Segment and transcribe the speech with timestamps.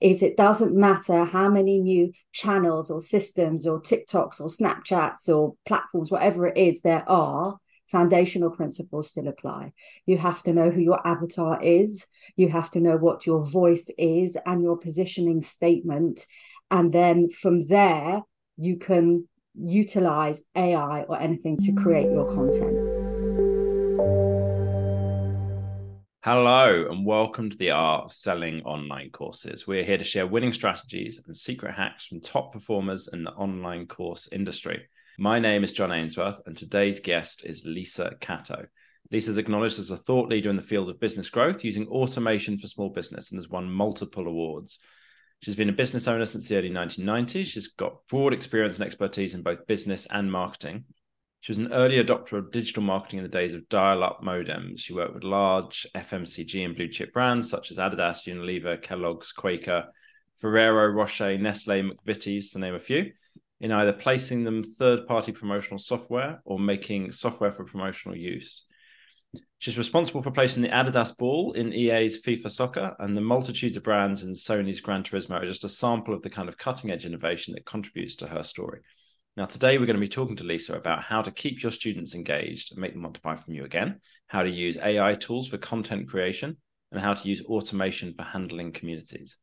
[0.00, 5.54] is it doesn't matter how many new channels or systems or TikToks or Snapchats or
[5.64, 7.58] platforms, whatever it is there are,
[7.90, 9.72] foundational principles still apply.
[10.04, 12.06] You have to know who your avatar is,
[12.36, 16.26] you have to know what your voice is and your positioning statement.
[16.70, 18.22] And then from there,
[18.56, 22.95] you can utilize AI or anything to create your content.
[26.28, 29.68] Hello, and welcome to the Art of Selling Online Courses.
[29.68, 33.86] We're here to share winning strategies and secret hacks from top performers in the online
[33.86, 34.88] course industry.
[35.20, 38.66] My name is John Ainsworth, and today's guest is Lisa Catto.
[39.12, 42.58] Lisa is acknowledged as a thought leader in the field of business growth using automation
[42.58, 44.80] for small business and has won multiple awards.
[45.42, 47.46] She's been a business owner since the early 1990s.
[47.46, 50.86] She's got broad experience and expertise in both business and marketing.
[51.46, 54.80] She was an early adopter of digital marketing in the days of dial up modems.
[54.80, 59.86] She worked with large FMCG and blue chip brands such as Adidas, Unilever, Kellogg's, Quaker,
[60.40, 63.12] Ferrero Rocher, Nestle, McVitie's, to name a few,
[63.60, 68.64] in either placing them third party promotional software or making software for promotional use.
[69.60, 73.84] She's responsible for placing the Adidas ball in EA's FIFA Soccer, and the multitudes of
[73.84, 77.06] brands in Sony's Gran Turismo are just a sample of the kind of cutting edge
[77.06, 78.80] innovation that contributes to her story.
[79.36, 82.14] Now, today we're going to be talking to Lisa about how to keep your students
[82.14, 85.46] engaged and make them want to buy from you again, how to use AI tools
[85.46, 86.56] for content creation,
[86.90, 89.36] and how to use automation for handling communities.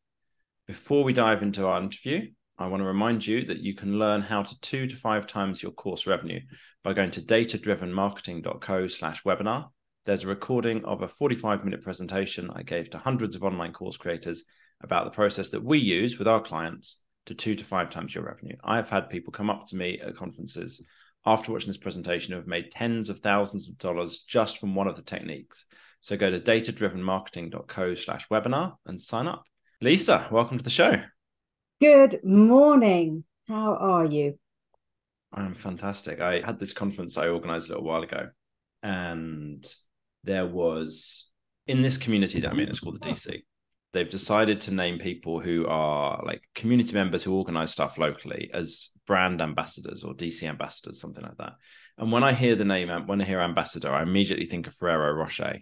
[0.65, 4.21] Before we dive into our interview, I want to remind you that you can learn
[4.21, 6.39] how to two to five times your course revenue
[6.83, 9.67] by going to datadrivenmarketing.co slash webinar.
[10.05, 13.97] There's a recording of a 45 minute presentation I gave to hundreds of online course
[13.97, 14.43] creators
[14.81, 18.25] about the process that we use with our clients to two to five times your
[18.25, 18.55] revenue.
[18.63, 20.83] I have had people come up to me at conferences
[21.25, 24.87] after watching this presentation who have made tens of thousands of dollars just from one
[24.87, 25.65] of the techniques.
[26.01, 29.45] So go to datadrivenmarketing.co slash webinar and sign up.
[29.81, 31.01] Lisa, welcome to the show.
[31.81, 33.23] Good morning.
[33.47, 34.37] How are you?
[35.33, 36.19] I'm fantastic.
[36.19, 38.29] I had this conference I organized a little while ago,
[38.83, 39.65] and
[40.23, 41.31] there was
[41.67, 43.41] in this community that I'm in, it's called the DC
[43.93, 48.89] they've decided to name people who are like community members who organize stuff locally as
[49.05, 51.53] brand ambassadors or DC ambassadors, something like that.
[51.97, 55.13] And when I hear the name, when I hear ambassador, I immediately think of Ferrero
[55.13, 55.59] Rocher.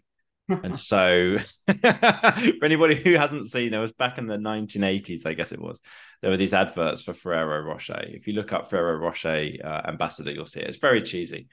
[0.48, 1.38] and so,
[1.82, 5.82] for anybody who hasn't seen, there was back in the 1980s, I guess it was,
[6.22, 8.02] there were these adverts for Ferrero Rocher.
[8.08, 10.68] If you look up Ferrero Rocher uh, ambassador, you'll see it.
[10.68, 11.48] It's very cheesy.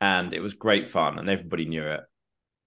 [0.00, 2.00] And it was great fun, and everybody knew it.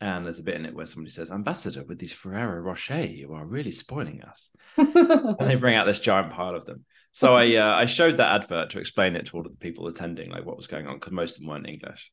[0.02, 3.34] And there's a bit in it where somebody says, Ambassador, with these Ferrero Rocher, you
[3.34, 4.52] are really spoiling us.
[4.78, 6.86] and they bring out this giant pile of them.
[7.12, 9.88] So I uh, I showed that advert to explain it to all of the people
[9.88, 12.12] attending, like what was going on, because most of them weren't English.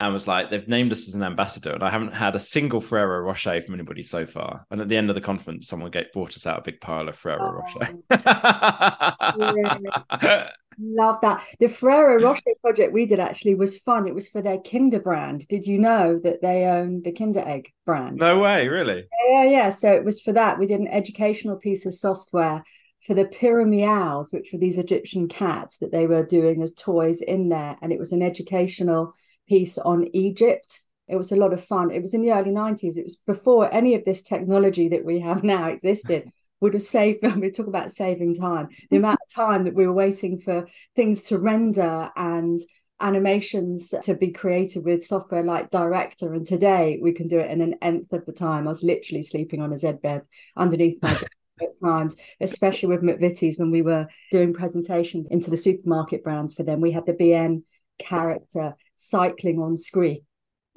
[0.00, 2.80] And was like, they've named us as an ambassador, and I haven't had a single
[2.80, 4.64] Ferrero Rocher from anybody so far.
[4.70, 7.16] And at the end of the conference, someone brought us out a big pile of
[7.16, 7.64] Ferrero oh.
[8.10, 10.50] Rocher.
[10.80, 11.44] Love that.
[11.58, 14.06] The Ferrero Rocher project we did actually was fun.
[14.06, 15.48] It was for their Kinder brand.
[15.48, 18.18] Did you know that they own the Kinder Egg brand?
[18.18, 19.08] No way, really?
[19.28, 19.70] Yeah, yeah.
[19.70, 20.56] So it was for that.
[20.58, 22.62] We did an educational piece of software
[23.04, 27.48] for the Pyramials, which were these Egyptian cats that they were doing as toys in
[27.48, 27.76] there.
[27.82, 29.14] And it was an educational
[29.48, 30.80] piece on Egypt.
[31.08, 31.90] It was a lot of fun.
[31.90, 32.96] It was in the early 90s.
[32.96, 37.20] It was before any of this technology that we have now existed would have saved
[37.36, 40.66] we talk about saving time the amount of time that we were waiting for
[40.96, 42.60] things to render and
[43.00, 47.60] animations to be created with software like director and today we can do it in
[47.60, 50.22] an nth of the time i was literally sleeping on a z bed
[50.56, 51.12] underneath my
[51.60, 56.62] at times especially with mcvitie's when we were doing presentations into the supermarket brands for
[56.62, 57.62] them we had the bn
[57.98, 60.22] character cycling on screen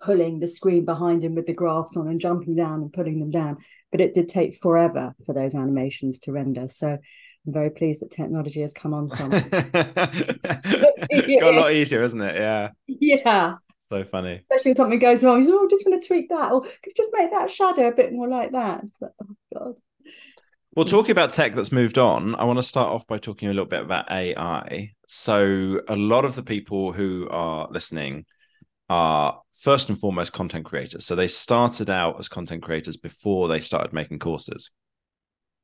[0.01, 3.29] pulling the screen behind him with the graphs on and jumping down and putting them
[3.29, 3.55] down
[3.91, 6.67] but it did take forever for those animations to render.
[6.69, 9.31] So I'm very pleased that technology has come on some.
[9.33, 12.35] it's got a lot easier, isn't it?
[12.35, 12.69] Yeah.
[12.87, 13.55] Yeah.
[13.89, 14.41] So funny.
[14.49, 15.43] Especially when something goes wrong.
[15.43, 17.91] You oh, just want to tweak that, or could you just make that shadow a
[17.91, 18.85] bit more like that?
[19.01, 19.77] Like, oh God.
[20.73, 23.51] Well, talking about tech that's moved on, I want to start off by talking a
[23.51, 24.91] little bit about AI.
[25.07, 28.25] So, a lot of the people who are listening
[28.89, 31.05] are first and foremost content creators.
[31.05, 34.71] So they started out as content creators before they started making courses.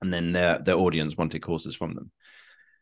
[0.02, 2.12] And then their their audience wanted courses from them.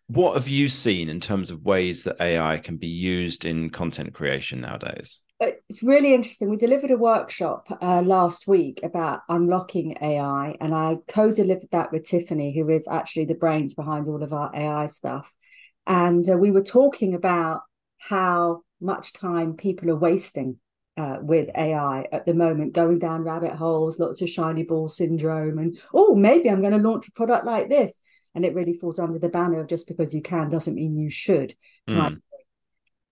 [0.08, 4.14] What have you seen in terms of ways that AI can be used in content
[4.14, 5.22] creation nowadays?
[5.40, 6.50] It's really interesting.
[6.50, 11.92] We delivered a workshop uh, last week about unlocking AI, and I co delivered that
[11.92, 15.34] with Tiffany, who is actually the brains behind all of our AI stuff.
[15.86, 17.62] And uh, we were talking about
[17.98, 20.58] how much time people are wasting
[20.96, 25.58] uh, with AI at the moment, going down rabbit holes, lots of shiny ball syndrome,
[25.58, 28.02] and oh, maybe I'm going to launch a product like this.
[28.36, 31.10] And it really falls under the banner of just because you can doesn't mean you
[31.10, 31.56] should.
[31.90, 32.22] Mm.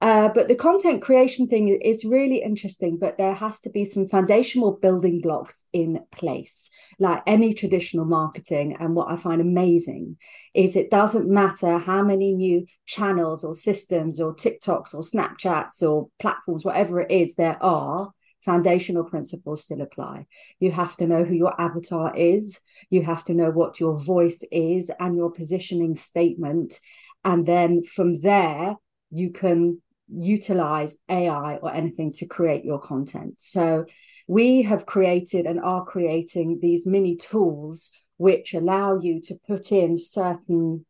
[0.04, 4.10] Uh, but the content creation thing is really interesting, but there has to be some
[4.10, 6.70] foundational building blocks in place,
[7.00, 8.76] like any traditional marketing.
[8.78, 10.18] And what I find amazing
[10.54, 16.10] is it doesn't matter how many new channels or systems or TikToks or Snapchats or
[16.20, 18.12] platforms, whatever it is there are,
[18.44, 20.26] foundational principles still apply.
[20.60, 22.60] You have to know who your avatar is,
[22.90, 26.82] you have to know what your voice is and your positioning statement.
[27.24, 28.76] And then from there,
[29.10, 33.36] you can utilize AI or anything to create your content.
[33.38, 33.86] So
[34.28, 39.98] we have created and are creating these mini tools which allow you to put in
[39.98, 40.86] certain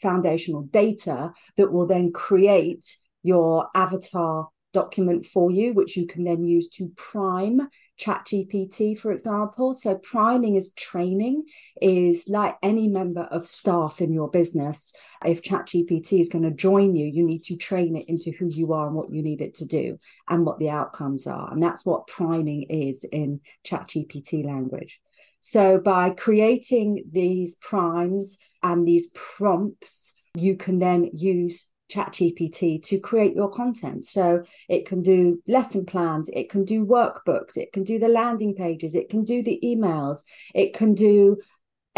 [0.00, 6.44] foundational data that will then create your avatar document for you, which you can then
[6.44, 9.74] use to prime ChatGPT, for example.
[9.74, 11.44] So, priming is training,
[11.82, 14.94] is like any member of staff in your business.
[15.24, 18.72] If ChatGPT is going to join you, you need to train it into who you
[18.72, 19.98] are and what you need it to do
[20.28, 21.52] and what the outcomes are.
[21.52, 25.00] And that's what priming is in ChatGPT language.
[25.40, 33.34] So, by creating these primes and these prompts, you can then use ChatGPT to create
[33.34, 34.04] your content.
[34.04, 38.54] So it can do lesson plans, it can do workbooks, it can do the landing
[38.54, 40.24] pages, it can do the emails,
[40.54, 41.38] it can do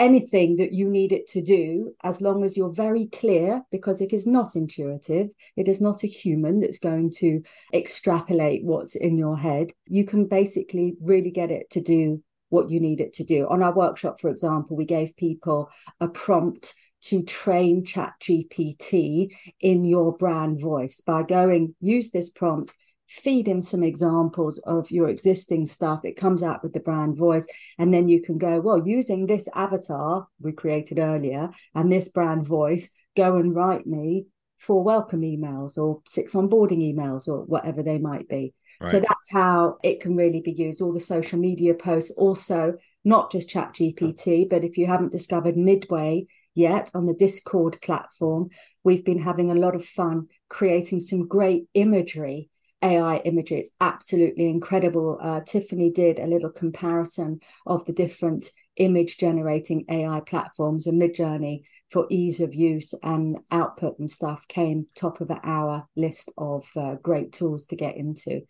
[0.01, 4.15] anything that you need it to do as long as you're very clear because it
[4.15, 7.43] is not intuitive it is not a human that's going to
[7.75, 12.81] extrapolate what's in your head you can basically really get it to do what you
[12.81, 15.69] need it to do on our workshop for example we gave people
[16.01, 19.31] a prompt to train ChatGPT
[19.61, 22.73] in your brand voice by going, use this prompt,
[23.09, 26.05] feed in some examples of your existing stuff.
[26.05, 27.49] It comes out with the brand voice.
[27.79, 32.47] And then you can go, well, using this avatar we created earlier and this brand
[32.47, 34.27] voice, go and write me
[34.59, 38.55] four welcome emails or six onboarding emails or whatever they might be.
[38.81, 38.91] Right.
[38.91, 40.81] So that's how it can really be used.
[40.81, 42.75] All the social media posts, also
[43.05, 48.51] not just Chat GPT, but if you haven't discovered Midway, yet on the Discord platform.
[48.85, 52.51] We've been having a lot of fun creating some great imagery,
[52.83, 53.59] AI imagery.
[53.61, 55.19] It's absolutely incredible.
[55.21, 61.63] Uh, Tiffany did a little comparison of the different image generating AI platforms and Midjourney
[61.91, 66.95] for ease of use and output and stuff came top of our list of uh,
[66.95, 68.43] great tools to get into.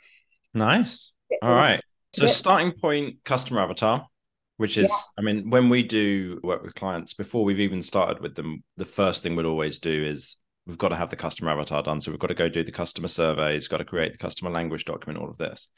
[0.52, 1.14] Nice.
[1.42, 1.80] All right.
[2.12, 4.06] So starting point customer avatar
[4.60, 4.96] which is yeah.
[5.18, 8.84] i mean when we do work with clients before we've even started with them the
[8.84, 10.36] first thing we'll always do is
[10.66, 12.00] we've got to have the customer avatar done.
[12.00, 14.84] So we've got to go do the customer surveys got to create the customer language
[14.84, 15.68] document all of this.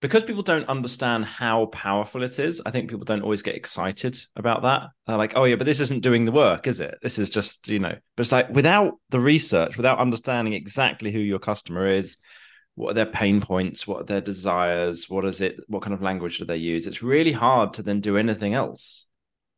[0.00, 4.16] Because people don't understand how powerful it is i think people don't always get excited
[4.36, 4.88] about that.
[5.06, 6.98] They're like oh yeah but this isn't doing the work is it?
[7.02, 11.20] This is just you know but it's like without the research without understanding exactly who
[11.20, 12.16] your customer is
[12.74, 13.86] what are their pain points?
[13.86, 15.08] What are their desires?
[15.08, 16.86] What is it what kind of language do they use?
[16.86, 19.06] It's really hard to then do anything else.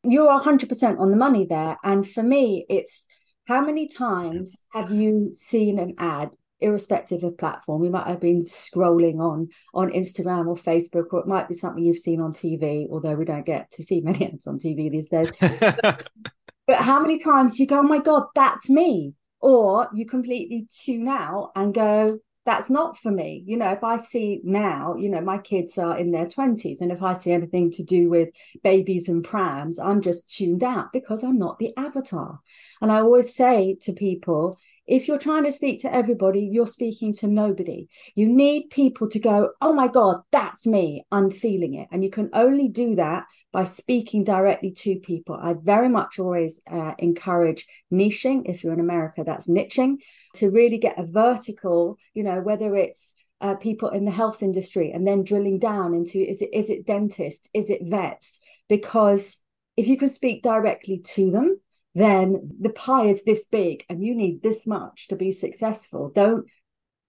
[0.02, 1.78] You're 100% on the money there.
[1.84, 3.06] And for me it's
[3.46, 6.30] how many times have you seen an ad
[6.60, 7.84] irrespective of platform?
[7.84, 11.84] You might have been scrolling on on instagram or facebook or it might be something
[11.84, 15.08] you've seen on tv although we don't get to see many ads on tv these
[15.08, 15.30] days.
[15.40, 16.08] But,
[16.66, 21.06] but how many times you go oh my god that's me or you completely tune
[21.06, 23.42] out and go that's not for me.
[23.46, 26.92] You know, if I see now, you know, my kids are in their 20s, and
[26.92, 28.30] if I see anything to do with
[28.62, 32.40] babies and prams, I'm just tuned out because I'm not the avatar.
[32.82, 37.14] And I always say to people, if you're trying to speak to everybody, you're speaking
[37.14, 37.88] to nobody.
[38.14, 41.04] You need people to go, oh my God, that's me.
[41.10, 41.88] I'm feeling it.
[41.90, 45.38] And you can only do that by speaking directly to people.
[45.40, 48.42] I very much always uh, encourage niching.
[48.44, 49.96] If you're in America, that's niching
[50.34, 54.90] to really get a vertical, you know, whether it's uh, people in the health industry
[54.92, 58.40] and then drilling down into is it is it dentists, is it vets?
[58.68, 59.38] Because
[59.76, 61.58] if you can speak directly to them,
[61.94, 66.10] then the pie is this big and you need this much to be successful.
[66.14, 66.46] Don't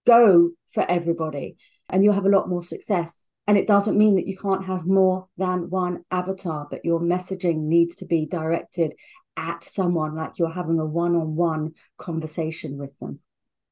[0.06, 1.56] go for everybody
[1.88, 3.24] and you'll have a lot more success.
[3.48, 7.62] And it doesn't mean that you can't have more than one avatar, but your messaging
[7.62, 8.94] needs to be directed
[9.36, 13.20] at someone like you're having a one on one conversation with them.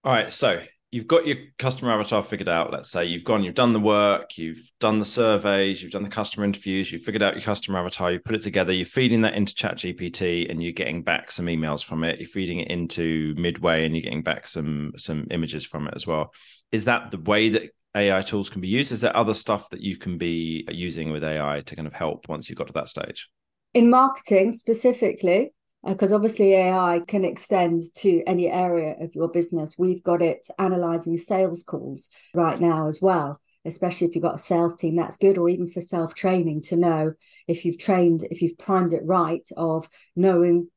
[0.04, 0.32] All right.
[0.32, 0.62] So
[0.94, 2.72] you've got your customer avatar figured out.
[2.72, 6.08] Let's say you've gone, you've done the work, you've done the surveys, you've done the
[6.08, 9.34] customer interviews, you've figured out your customer avatar, you put it together, you're feeding that
[9.34, 12.20] into ChatGPT, and you're getting back some emails from it.
[12.20, 16.06] You're feeding it into Midway, and you're getting back some some images from it as
[16.06, 16.32] well.
[16.70, 18.92] Is that the way that AI tools can be used?
[18.92, 22.28] Is there other stuff that you can be using with AI to kind of help
[22.28, 23.28] once you've got to that stage?
[23.72, 25.52] In marketing specifically,
[25.86, 29.76] because uh, obviously AI can extend to any area of your business.
[29.78, 34.38] We've got it analyzing sales calls right now as well, especially if you've got a
[34.38, 37.12] sales team, that's good, or even for self training to know
[37.46, 40.68] if you've trained, if you've primed it right, of knowing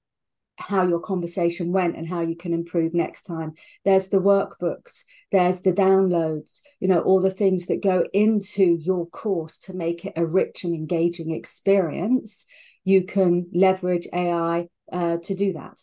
[0.57, 3.53] how your conversation went and how you can improve next time.
[3.85, 9.05] There's the workbooks, there's the downloads, you know, all the things that go into your
[9.07, 12.47] course to make it a rich and engaging experience.
[12.83, 15.79] You can leverage AI uh, to do that.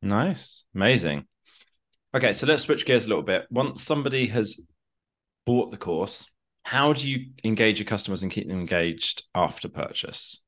[0.00, 1.26] Nice, amazing.
[2.14, 3.46] Okay, so let's switch gears a little bit.
[3.50, 4.60] Once somebody has
[5.46, 6.26] bought the course,
[6.64, 10.42] how do you engage your customers and keep them engaged after purchase?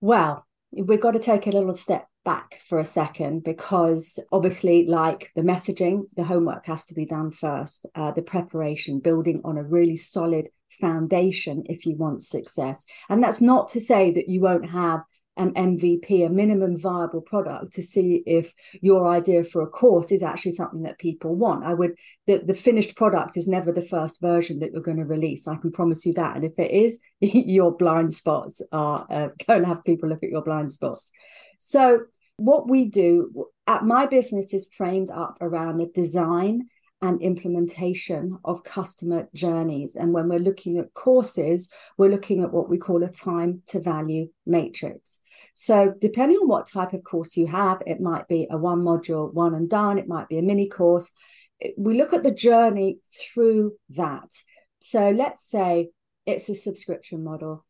[0.00, 5.30] Well, we've got to take a little step back for a second because obviously like
[5.34, 9.62] the messaging the homework has to be done first uh, the preparation building on a
[9.62, 10.48] really solid
[10.80, 15.00] foundation if you want success and that's not to say that you won't have
[15.36, 20.22] an MVP, a minimum viable product, to see if your idea for a course is
[20.22, 21.64] actually something that people want.
[21.64, 21.94] I would
[22.26, 25.48] the, the finished product is never the first version that you're going to release.
[25.48, 26.36] I can promise you that.
[26.36, 30.30] And if it is, your blind spots are uh, going to have people look at
[30.30, 31.10] your blind spots.
[31.58, 32.00] So
[32.36, 36.68] what we do at my business is framed up around the design
[37.02, 39.96] and implementation of customer journeys.
[39.96, 43.80] And when we're looking at courses, we're looking at what we call a time to
[43.80, 45.20] value matrix.
[45.54, 49.32] So, depending on what type of course you have, it might be a one module,
[49.32, 51.12] one and done, it might be a mini course.
[51.76, 52.98] We look at the journey
[53.34, 54.30] through that.
[54.80, 55.90] So, let's say
[56.26, 57.64] it's a subscription model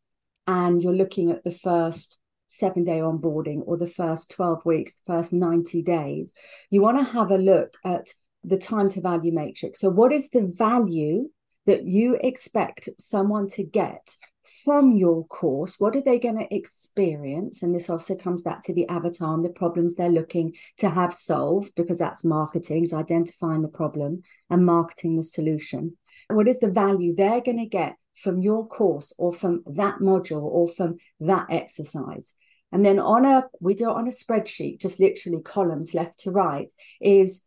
[0.47, 5.13] and you're looking at the first seven day onboarding or the first 12 weeks, the
[5.13, 6.33] first 90 days.
[6.69, 8.07] You want to have a look at
[8.43, 9.79] the time to value matrix.
[9.79, 11.29] So, what is the value
[11.65, 14.15] that you expect someone to get
[14.63, 15.75] from your course?
[15.79, 17.63] What are they going to experience?
[17.63, 21.13] And this also comes back to the avatar and the problems they're looking to have
[21.13, 25.97] solved, because that's marketing, is identifying the problem and marketing the solution.
[26.29, 30.43] What is the value they're going to get from your course or from that module
[30.43, 32.33] or from that exercise?
[32.71, 36.31] And then on a, we do it on a spreadsheet, just literally columns left to
[36.31, 37.45] right, is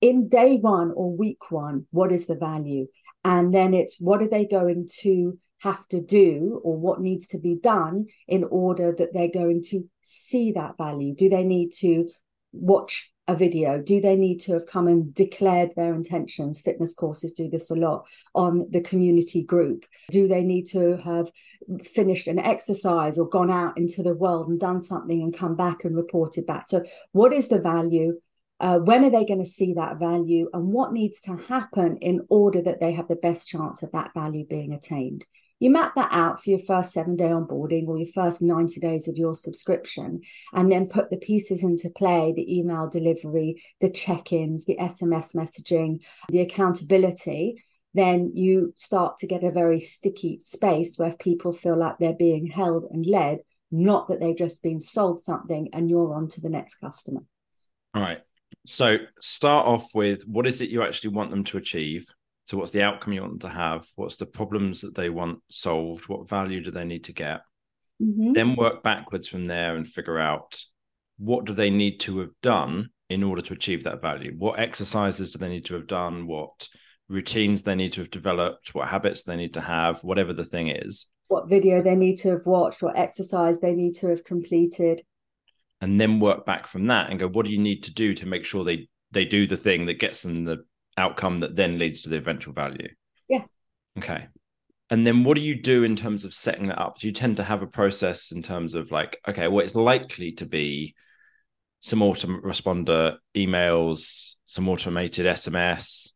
[0.00, 2.86] in day one or week one, what is the value?
[3.24, 7.38] And then it's what are they going to have to do or what needs to
[7.38, 11.14] be done in order that they're going to see that value?
[11.14, 12.10] Do they need to
[12.52, 13.80] watch a video?
[13.80, 16.60] Do they need to have come and declared their intentions?
[16.60, 19.86] Fitness courses do this a lot on the community group.
[20.10, 21.30] Do they need to have
[21.84, 25.84] finished an exercise or gone out into the world and done something and come back
[25.84, 26.66] and reported back?
[26.66, 28.20] So, what is the value?
[28.58, 32.24] Uh, when are they going to see that value and what needs to happen in
[32.28, 35.24] order that they have the best chance of that value being attained
[35.62, 39.06] you map that out for your first seven day onboarding or your first 90 days
[39.06, 40.20] of your subscription
[40.52, 46.00] and then put the pieces into play the email delivery the check-ins the sms messaging
[46.28, 47.62] the accountability.
[47.94, 52.46] Then you start to get a very sticky space where people feel like they're being
[52.46, 53.38] held and led
[53.70, 57.20] not that they've just been sold something and you're on to the next customer.
[57.94, 58.20] All right.
[58.66, 62.06] So start off with what is it you actually want them to achieve.
[62.44, 63.86] So, what's the outcome you want them to have?
[63.96, 66.08] What's the problems that they want solved?
[66.08, 67.40] What value do they need to get?
[68.02, 68.32] Mm-hmm.
[68.32, 70.60] Then work backwards from there and figure out
[71.18, 74.34] what do they need to have done in order to achieve that value?
[74.36, 76.26] What exercises do they need to have done?
[76.26, 76.68] What
[77.08, 78.74] routines they need to have developed?
[78.74, 80.02] What habits they need to have?
[80.02, 81.06] Whatever the thing is.
[81.28, 82.82] What video they need to have watched?
[82.82, 85.02] What exercise they need to have completed?
[85.82, 88.26] and then work back from that and go what do you need to do to
[88.26, 90.64] make sure they they do the thing that gets them the
[90.96, 92.88] outcome that then leads to the eventual value.
[93.28, 93.44] Yeah.
[93.98, 94.26] Okay.
[94.90, 96.98] And then what do you do in terms of setting that up?
[96.98, 100.32] Do you tend to have a process in terms of like okay well it's likely
[100.32, 100.94] to be
[101.80, 106.12] some autoresponder emails some automated sms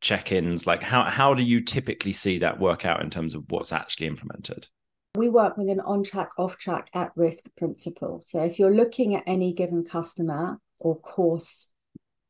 [0.00, 0.66] check-ins.
[0.66, 4.06] Like how how do you typically see that work out in terms of what's actually
[4.06, 4.68] implemented?
[5.16, 8.20] We work with an on track, off track, at risk principle.
[8.24, 11.72] So if you're looking at any given customer or course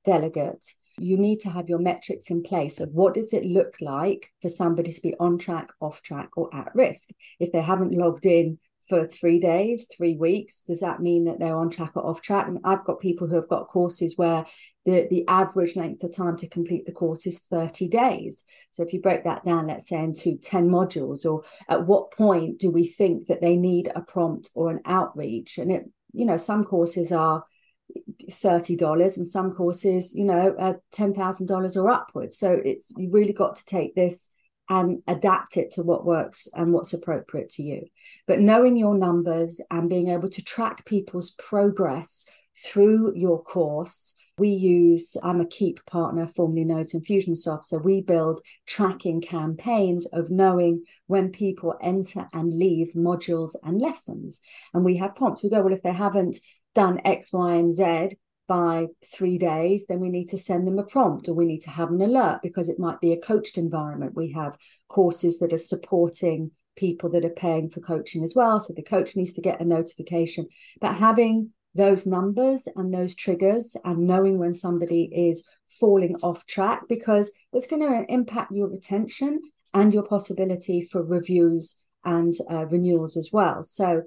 [0.04, 0.64] delegate,
[1.00, 4.48] you need to have your metrics in place of what does it look like for
[4.48, 7.10] somebody to be on track, off track, or at risk.
[7.40, 11.56] If they haven't logged in for three days, three weeks, does that mean that they're
[11.56, 12.48] on track or off track?
[12.48, 14.46] And I've got people who have got courses where
[14.84, 18.44] the, the average length of time to complete the course is 30 days.
[18.70, 22.58] So if you break that down, let's say into 10 modules, or at what point
[22.58, 25.58] do we think that they need a prompt or an outreach?
[25.58, 27.44] And it, you know, some courses are
[28.30, 32.38] $30 and some courses you know uh, $10,000 or upwards.
[32.38, 34.30] So it's you really got to take this
[34.68, 37.86] and adapt it to what works and what's appropriate to you.
[38.26, 42.26] But knowing your numbers and being able to track people's progress
[42.64, 48.00] through your course we use i'm a Keap partner formerly known as infusionsoft so we
[48.00, 54.40] build tracking campaigns of knowing when people enter and leave modules and lessons.
[54.72, 55.42] And we have prompts.
[55.42, 56.38] We go well if they haven't
[56.74, 60.84] done X, Y, and Z by three days, then we need to send them a
[60.84, 64.16] prompt or we need to have an alert because it might be a coached environment.
[64.16, 64.56] We have
[64.88, 68.58] courses that are supporting people that are paying for coaching as well.
[68.60, 70.46] So the coach needs to get a notification.
[70.80, 75.46] But having those numbers and those triggers and knowing when somebody is
[75.78, 79.40] falling off track because it's going to impact your retention
[79.74, 83.62] and your possibility for reviews and uh, renewals as well.
[83.62, 84.02] So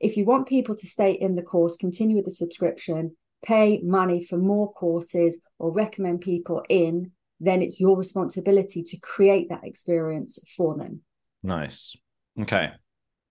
[0.00, 4.22] if you want people to stay in the course, continue with the subscription, pay money
[4.22, 10.38] for more courses, or recommend people in, then it's your responsibility to create that experience
[10.56, 11.02] for them.
[11.42, 11.96] Nice.
[12.40, 12.70] Okay.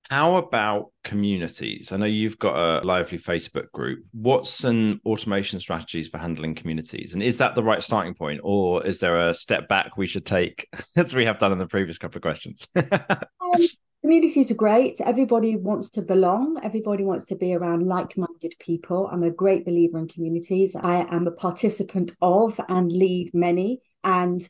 [0.09, 1.91] How about communities?
[1.91, 4.03] I know you've got a lively Facebook group.
[4.11, 7.13] What's some automation strategies for handling communities?
[7.13, 10.25] And is that the right starting point, or is there a step back we should
[10.25, 10.67] take,
[10.97, 12.67] as we have done in the previous couple of questions?
[12.75, 13.61] um,
[14.03, 14.99] Communities are great.
[14.99, 16.59] Everybody wants to belong.
[16.61, 19.07] Everybody wants to be around like minded people.
[19.09, 20.75] I'm a great believer in communities.
[20.75, 23.79] I am a participant of and lead many.
[24.03, 24.45] And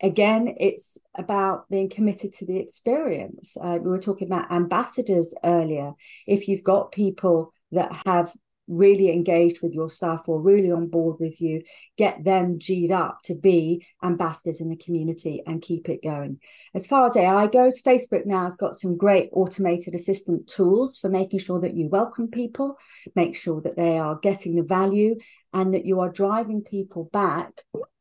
[0.00, 3.56] again, it's about being committed to the experience.
[3.60, 5.94] Uh, we were talking about ambassadors earlier.
[6.28, 8.32] If you've got people that have
[8.72, 11.62] really engaged with your staff or really on board with you,
[11.96, 16.40] get them G'd up to be ambassadors in the community and keep it going.
[16.74, 21.08] As far as AI goes, Facebook now has got some great automated assistant tools for
[21.08, 22.76] making sure that you welcome people,
[23.14, 25.16] make sure that they are getting the value,
[25.52, 27.50] and that you are driving people back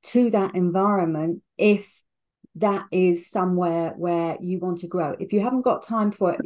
[0.04, 1.88] to that environment if
[2.56, 5.16] that is somewhere where you want to grow.
[5.20, 6.42] If you haven't got time for it,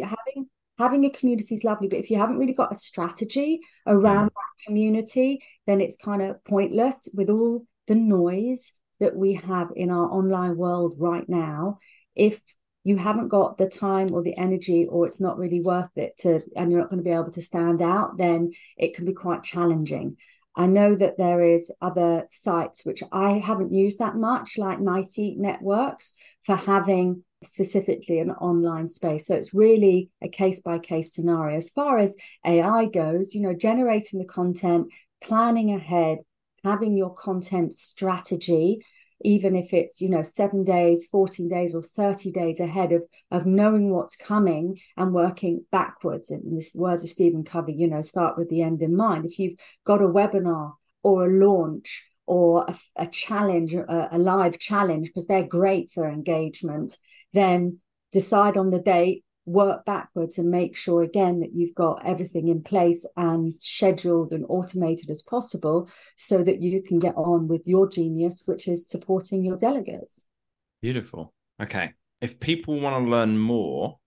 [0.78, 4.34] having a community is lovely, but if you haven't really got a strategy around mm.
[4.34, 9.90] that community, then it's kind of pointless with all the noise that we have in
[9.90, 11.80] our online world right now.
[12.16, 12.42] If
[12.84, 16.42] you haven't got the time or the energy, or it's not really worth it to,
[16.56, 19.44] and you're not going to be able to stand out, then it can be quite
[19.44, 20.18] challenging.
[20.56, 25.36] I know that there is other sites which I haven't used that much, like Mighty
[25.38, 26.14] Networks,
[26.44, 29.28] for having specifically an online space.
[29.28, 31.58] So it's really a case by case scenario.
[31.58, 32.16] As far as
[32.46, 34.88] AI goes, you know, generating the content,
[35.22, 36.20] planning ahead,
[36.64, 38.80] having your content strategy,
[39.24, 43.46] even if it's, you know, seven days, 14 days, or 30 days ahead of, of
[43.46, 46.30] knowing what's coming and working backwards.
[46.30, 49.26] In this words of Stephen Covey, you know, start with the end in mind.
[49.26, 50.74] If you've got a webinar
[51.04, 56.10] or a launch or a, a challenge, a, a live challenge, because they're great for
[56.10, 56.98] engagement,
[57.34, 57.80] then
[58.12, 62.64] decide on the date, work backwards and make sure again that you've got everything in
[62.64, 67.88] place and scheduled and automated as possible so that you can get on with your
[67.88, 70.26] genius, which is supporting your delegates.
[70.82, 71.34] Beautiful.
[71.62, 71.94] Okay.
[72.22, 73.98] If people want to learn more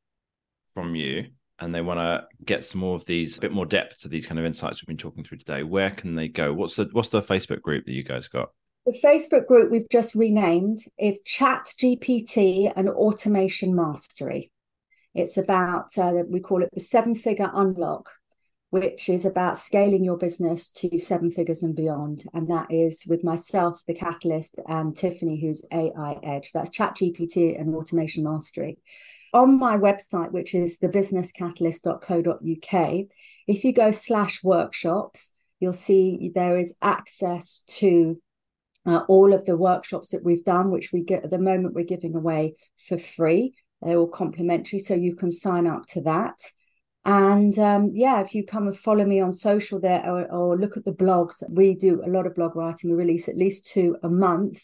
[0.75, 1.27] from you
[1.61, 4.27] and they want to get some more of these a bit more depth to these
[4.27, 6.53] kind of insights we've been talking through today, where can they go?
[6.53, 8.51] What's the what's the Facebook group that you guys got?
[8.87, 14.51] The Facebook group we've just renamed is Chat GPT and Automation Mastery.
[15.19, 18.09] It's about, uh, we call it the seven figure unlock,
[18.71, 22.23] which is about scaling your business to seven figures and beyond.
[22.33, 26.53] And that is with myself, the Catalyst, and Tiffany, who's AI Edge.
[26.55, 28.79] That's Chat GPT and Automation Mastery.
[29.35, 33.07] On my website, which is thebusinesscatalyst.co.uk,
[33.49, 38.23] if you go slash workshops, you'll see there is access to
[38.87, 41.85] uh, all of the workshops that we've done, which we get at the moment, we're
[41.85, 43.55] giving away for free.
[43.83, 46.39] They're all complimentary, so you can sign up to that.
[47.05, 50.77] And um, yeah, if you come and follow me on social there or, or, look
[50.77, 52.91] at the blogs, we do a lot of blog writing.
[52.91, 54.63] We release at least two a month.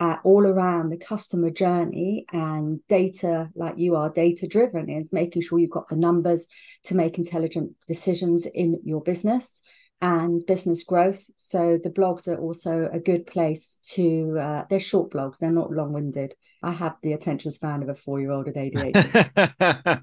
[0.00, 5.42] Uh, all around the customer journey and data, like you are data driven, is making
[5.42, 6.46] sure you've got the numbers
[6.84, 9.60] to make intelligent decisions in your business
[10.00, 11.24] and business growth.
[11.36, 14.38] So the blogs are also a good place to.
[14.38, 16.34] Uh, they're short blogs; they're not long-winded.
[16.62, 20.02] I have the attention span of a four-year-old with ADHD.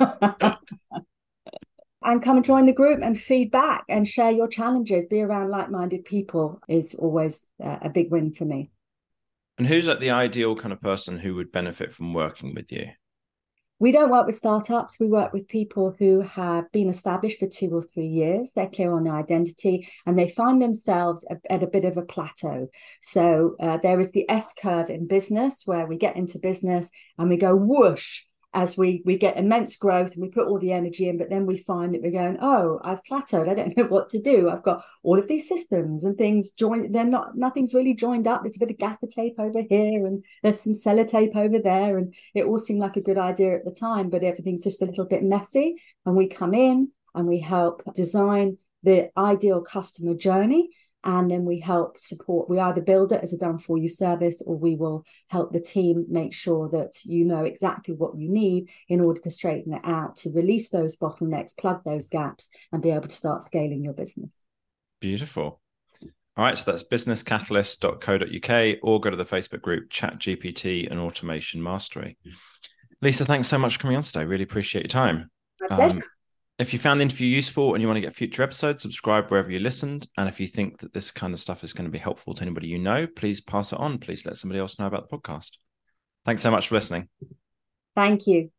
[2.02, 5.06] and come and join the group and feedback and share your challenges.
[5.06, 8.70] Be around like-minded people is always uh, a big win for me.
[9.58, 12.90] And who's like the ideal kind of person who would benefit from working with you?
[13.78, 14.98] We don't work with startups.
[14.98, 18.52] We work with people who have been established for two or three years.
[18.54, 22.68] They're clear on their identity and they find themselves at a bit of a plateau.
[23.00, 27.28] So uh, there is the S curve in business where we get into business and
[27.28, 28.22] we go whoosh
[28.54, 31.44] as we we get immense growth and we put all the energy in but then
[31.44, 33.48] we find that we're going oh i've plateaued.
[33.48, 34.48] I don't know what to do.
[34.48, 38.42] I've got all of these systems and things joined they're not nothing's really joined up.
[38.42, 42.14] There's a bit of gaffer tape over here and there's some sellotape over there and
[42.34, 45.04] it all seemed like a good idea at the time but everything's just a little
[45.04, 45.76] bit messy.
[46.06, 50.70] And we come in and we help design the ideal customer journey
[51.04, 54.42] and then we help support we either build it as a done for you service
[54.44, 58.68] or we will help the team make sure that you know exactly what you need
[58.88, 62.90] in order to straighten it out to release those bottlenecks plug those gaps and be
[62.90, 64.44] able to start scaling your business.
[65.00, 65.60] Beautiful.
[66.36, 71.62] All right so that's businesscatalyst.co.uk or go to the facebook group chat gpt and automation
[71.62, 72.16] mastery.
[73.02, 74.24] Lisa thanks so much for coming on today.
[74.24, 75.30] Really appreciate your time.
[75.70, 76.02] Um,
[76.58, 79.50] if you found the interview useful and you want to get future episodes, subscribe wherever
[79.50, 80.08] you listened.
[80.16, 82.42] And if you think that this kind of stuff is going to be helpful to
[82.42, 83.98] anybody you know, please pass it on.
[83.98, 85.52] Please let somebody else know about the podcast.
[86.24, 87.08] Thanks so much for listening.
[87.94, 88.50] Thank you.